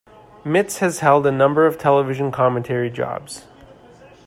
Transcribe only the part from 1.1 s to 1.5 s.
a